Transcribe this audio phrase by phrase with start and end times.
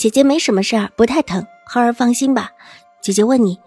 [0.00, 1.46] 姐姐没什么事儿，不太疼。
[1.66, 2.52] 孩儿放心吧，
[3.02, 3.60] 姐姐问你，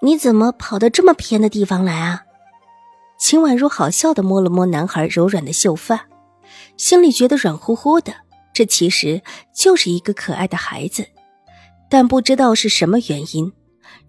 [0.00, 2.24] 你怎么跑到这么偏的地方来啊？
[3.20, 6.08] 秦婉如好笑的摸了摸男孩柔软的秀发，
[6.76, 8.12] 心里觉得软乎乎的。
[8.52, 9.22] 这其实
[9.54, 11.06] 就是一个可爱的孩子，
[11.88, 13.52] 但不知道是什么原因，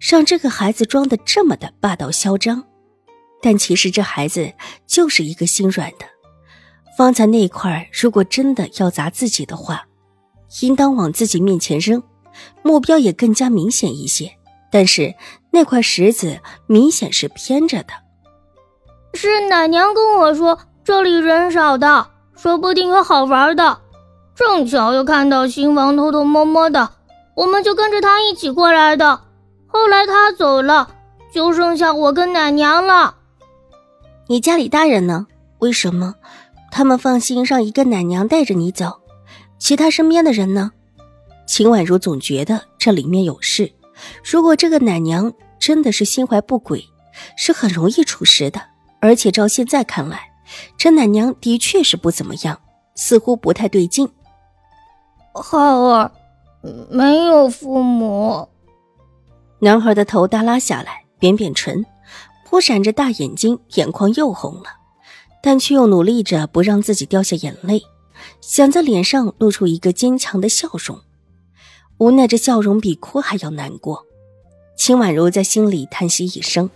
[0.00, 2.64] 让这个孩子装的这么的霸道嚣张。
[3.40, 4.52] 但其实这孩子
[4.88, 6.06] 就是一个心软的，
[6.96, 9.86] 方才那块如果真的要砸自己的话，
[10.60, 12.02] 应当往自己面前扔。
[12.62, 14.32] 目标也更加明显一些，
[14.70, 15.14] 但是
[15.50, 17.92] 那块石子明显是偏着的。
[19.14, 22.06] 是奶娘跟我说这里人少的，
[22.36, 23.80] 说不定有好玩的。
[24.36, 26.90] 正巧又看到新王偷偷摸摸的，
[27.34, 29.22] 我们就跟着他一起过来的。
[29.66, 30.90] 后来他走了，
[31.34, 33.16] 就剩下我跟奶娘了。
[34.28, 35.26] 你家里大人呢？
[35.58, 36.14] 为什么
[36.70, 39.00] 他们放心让一个奶娘带着你走？
[39.58, 40.72] 其他身边的人呢？
[41.46, 43.72] 秦婉如总觉得这里面有事，
[44.22, 46.84] 如果这个奶娘真的是心怀不轨，
[47.36, 48.60] 是很容易出事的。
[49.00, 50.30] 而且照现在看来，
[50.76, 52.60] 这奶娘的确是不怎么样，
[52.94, 54.08] 似乎不太对劲。
[55.32, 56.10] 浩儿，
[56.90, 58.48] 没有父母。
[59.60, 61.86] 男孩的头耷拉下来，扁扁唇，
[62.44, 64.64] 扑闪着大眼睛，眼眶又红了，
[65.42, 67.82] 但却又努力着不让自己掉下眼泪，
[68.40, 71.00] 想在脸上露出一个坚强的笑容。
[71.98, 74.06] 无奈，这笑容比哭还要难过。
[74.76, 76.70] 秦婉如在心里叹息一声，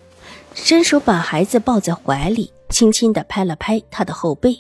[0.55, 4.59] 伸手把孩子抱在怀里，轻轻的拍了拍他的后背。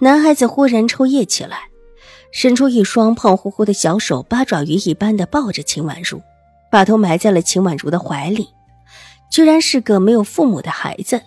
[0.00, 1.68] 男孩子忽然抽噎起来，
[2.32, 6.20] 伸出一双胖乎乎的小手，八爪鱼一般的抱着秦婉如，
[6.70, 8.48] 把头埋在了秦婉如的怀里。
[9.30, 11.20] 居然是个没有父母的孩子，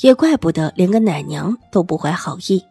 [0.00, 2.64] 也怪不得连个奶娘都不怀好意。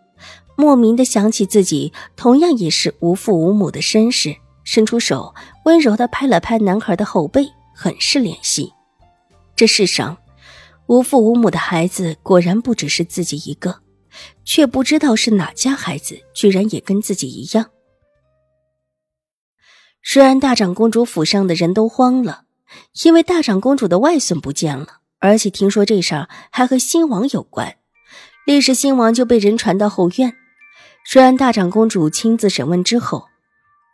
[0.57, 4.35] 莫名的想起自己同样也是无父无母的身世。
[4.65, 8.73] 伸出手，温柔的拍了拍男孩的后背，很是怜惜。
[9.55, 10.17] 这世上，
[10.87, 13.79] 无父无母的孩子果然不只是自己一个，
[14.43, 17.67] 却不知道是哪家孩子居然也跟自己一样。
[20.03, 22.43] 虽然大长公主府上的人都慌了，
[23.05, 27.77] 因为大长公主的外孙不见了，而且听说这事儿还和新王有关，
[28.45, 30.35] 立时新王就被人传到后院。
[31.09, 33.27] 虽然大长公主亲自审问之后。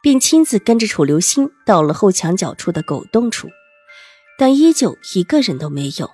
[0.03, 3.47] 并亲自跟着楚留星到了后墙角处的狗洞处，
[4.37, 6.11] 但依旧一个人都没有。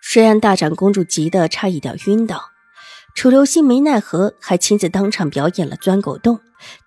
[0.00, 2.40] 虽然大长公主急得差一点晕倒，
[3.16, 6.38] 楚留星没奈何，还亲自当场表演了钻狗洞，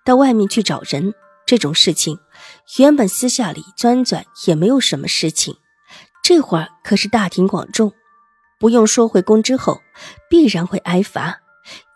[0.02, 1.12] 到外面去找人。
[1.44, 2.18] 这种事情
[2.78, 5.58] 原本私下里钻钻也没有什么事情，
[6.22, 7.92] 这会儿可是大庭广众，
[8.58, 9.82] 不用说回宫之后
[10.30, 11.42] 必然会挨罚。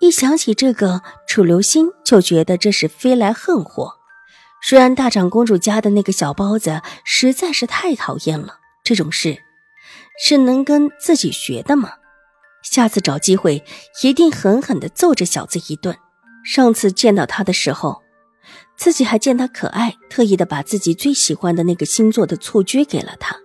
[0.01, 3.95] 一想起这个楚留心，就觉得这是飞来横祸。
[4.67, 9.39] 虽然大长公主家的那个小包子实在是太讨厌了，这种事
[10.25, 11.91] 是能跟自己学的吗？
[12.63, 13.63] 下次找机会
[14.03, 15.95] 一定狠狠地揍这小子一顿。
[16.45, 18.03] 上次见到他的时候，
[18.77, 23.37] 自己还见他可爱，特意的把自己最喜欢的那个星座的蹴鞠给了他。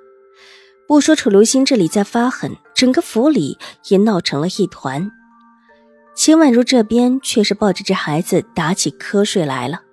[0.87, 3.57] 不说楚留心这里在发狠，整个府里
[3.89, 5.11] 也闹成了一团。
[6.19, 9.83] 秦婉如这边却是抱着这孩子打起瞌睡来了，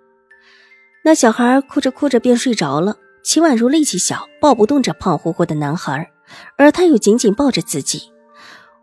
[1.05, 2.97] 那小孩哭着哭着便睡着了。
[3.23, 6.11] 秦婉如力气小，抱不动这胖乎乎的男孩，
[6.59, 8.11] 而他又紧紧抱着自己，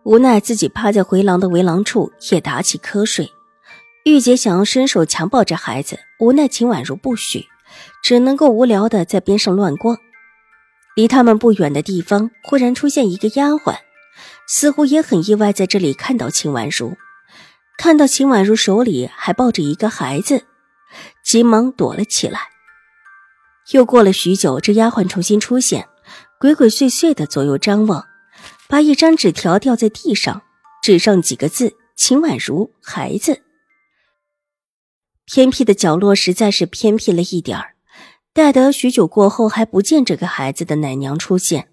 [0.04, 3.30] 无奈自己趴在回廊的围廊处也打起瞌睡。
[4.06, 7.46] 玉洁想要伸手强抱着孩子，无奈秦婉如不许，
[8.02, 9.98] 只能够无聊的在边上乱逛。
[10.96, 13.76] 离他们不远的地方，忽然出现一个丫鬟，
[14.48, 16.96] 似乎也很意外在这里看到秦婉如。
[17.84, 20.46] 看到秦婉如手里还抱着一个孩子，
[21.22, 22.40] 急忙躲了起来。
[23.72, 25.90] 又过了许久，这丫鬟重新出现，
[26.40, 28.06] 鬼鬼祟祟的左右张望，
[28.70, 30.44] 把一张纸条掉在地上，
[30.82, 33.42] 纸上几个字：“秦婉如，孩子。”
[35.28, 37.76] 偏僻的角落实在是偏僻了一点儿。
[38.32, 41.68] 待得许久过后还不见这个孩子的奶娘出现。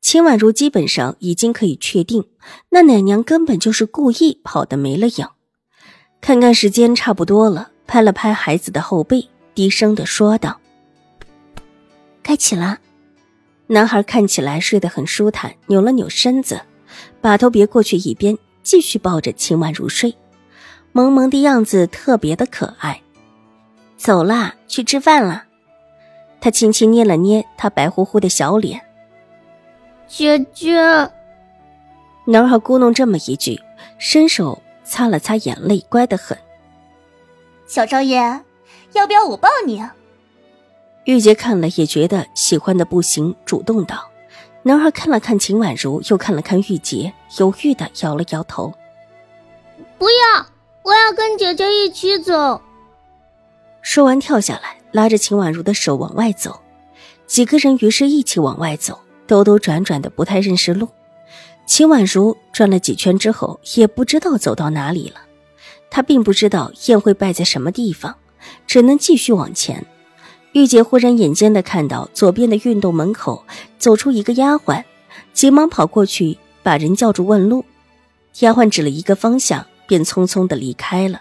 [0.00, 2.24] 秦婉如基本上已经可以确定，
[2.70, 5.28] 那奶娘根本就是故意跑的没了影。
[6.20, 10.60] 看看时间差不多了，拍了拍孩子的后背，低声的说道
[12.22, 12.78] ：“该快起了！
[13.68, 16.60] 男孩看起来睡得很舒坦，扭了扭身子，
[17.20, 20.14] 把头别过去一边，继续抱着秦婉如睡，
[20.92, 23.00] 萌萌的样子特别的可爱。
[23.96, 25.46] 走啦，去吃饭啦。
[26.40, 28.80] 他轻轻捏了捏他白乎乎的小脸。
[30.06, 30.76] 姐姐，
[32.26, 33.60] 男孩咕哝这么一句，
[33.98, 36.38] 伸手擦了擦眼泪，乖得很。
[37.66, 38.40] 小少爷，
[38.92, 39.84] 要不要我抱你？
[41.04, 44.08] 玉洁看了也觉得喜欢的不行，主动道。
[44.62, 48.72] 男孩看了看秦婉如，又看了看玉洁，犹豫的摇了摇头
[49.98, 50.46] ：“不要，
[50.82, 52.60] 我要跟姐姐一起走。”
[53.82, 56.60] 说完跳下来，拉着秦婉如的手往外走。
[57.26, 58.98] 几个人于是一起往外走，
[59.28, 60.88] 兜兜转转的不太认识路。
[61.66, 65.16] 秦婉如转了几圈之后，也不知道走到哪里了。
[65.90, 68.16] 她并不知道宴会摆在什么地方，
[68.66, 69.84] 只能继续往前。
[70.52, 73.44] 玉洁忽然眼尖的看到左边的运动门口
[73.78, 74.82] 走出一个丫鬟，
[75.32, 77.64] 急忙跑过去把人叫住问路。
[78.40, 81.20] 丫鬟指了一个方向，便匆匆的离开了，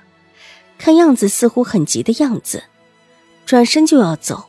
[0.77, 2.63] 看样子似乎很急的样子，
[3.45, 4.45] 转身就要走，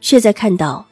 [0.00, 0.86] 却在看到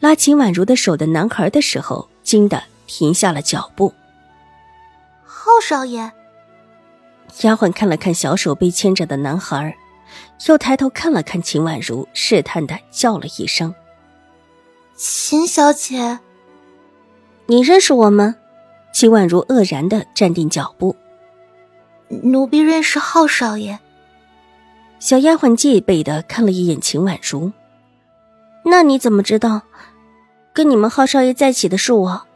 [0.00, 3.92] 拉秦婉如的手的男孩的时候，惊的停下了脚步。
[5.24, 6.10] 浩少爷，
[7.42, 9.76] 丫鬟看了看小手被牵着的男孩。
[10.46, 13.74] 又抬头看了看秦婉如，试探的叫了一声
[14.94, 16.20] ：“秦小姐，
[17.46, 18.36] 你认识我吗？”
[18.92, 20.94] 秦婉如愕然的站定脚步
[22.22, 23.80] ：“奴婢认识浩少爷。”
[25.00, 27.50] 小丫鬟戒备的看了一眼秦婉如
[28.66, 29.62] ：“那你怎么知道，
[30.52, 32.26] 跟你们浩少爷在一起的是我？”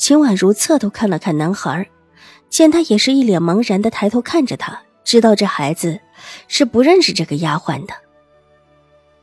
[0.00, 1.90] 秦婉如侧头看了看男孩，
[2.48, 6.00] 见他也是一脸茫然的抬头看着他，知道这孩子。
[6.48, 7.94] 是不认识这个丫鬟的。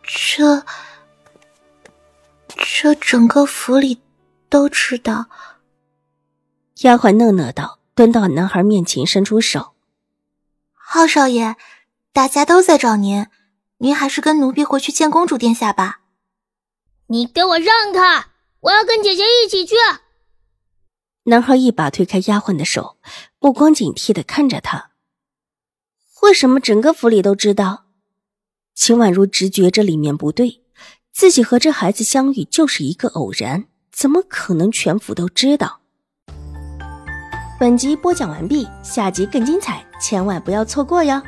[0.03, 0.63] 这，
[2.47, 3.99] 这整个府里
[4.49, 5.25] 都知道。
[6.81, 9.73] 丫鬟讷讷道，蹲到男孩面前，伸出手
[10.73, 11.55] ：“浩少爷，
[12.13, 13.27] 大家都在找您，
[13.77, 16.01] 您还是跟奴婢回去见公主殿下吧。”
[17.09, 18.27] 你给我让开！
[18.61, 19.75] 我要跟姐姐一起去。
[21.29, 22.95] 男孩一把推开丫鬟的手，
[23.39, 24.91] 目光警惕的看着他。
[26.21, 27.83] 为什么整个府里都知道？
[28.73, 30.61] 秦婉如直觉这里面不对，
[31.11, 35.81] 自己和这孩子相遇就是一个偶然，怎么可能全府都知道？
[37.59, 41.21] 本集播讲完毕，下集更精彩，千万不要错过哟！